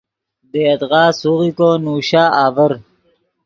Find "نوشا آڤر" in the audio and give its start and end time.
1.83-2.71